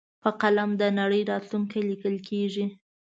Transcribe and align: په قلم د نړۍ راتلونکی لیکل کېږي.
په 0.23 0.29
قلم 0.41 0.69
د 0.81 0.83
نړۍ 0.99 1.21
راتلونکی 1.31 1.79
لیکل 1.89 2.15
کېږي. 2.27 2.65